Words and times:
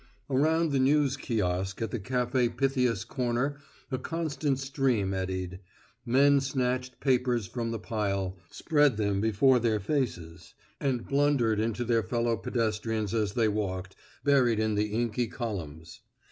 Around 0.31 0.71
the 0.71 0.79
news 0.79 1.15
kiosk 1.15 1.79
at 1.79 1.91
the 1.91 1.99
Café 1.99 2.49
Pytheas 2.57 3.05
corner 3.07 3.57
a 3.91 3.99
constant 3.99 4.57
stream 4.57 5.13
eddied. 5.13 5.59
Men 6.07 6.39
snatched 6.41 6.99
papers 6.99 7.45
from 7.45 7.69
the 7.69 7.77
pile, 7.77 8.35
spread 8.49 8.97
them 8.97 9.21
before 9.21 9.59
their 9.59 9.79
faces, 9.79 10.55
and 10.79 11.07
blundered 11.07 11.59
into 11.59 11.83
their 11.83 12.01
fellow 12.01 12.35
pedestrians 12.35 13.13
as 13.13 13.33
they 13.33 13.47
walked, 13.47 13.95
buried 14.23 14.59
in 14.59 14.73
the 14.73 14.87
inky 14.87 15.27
columns. 15.27 15.99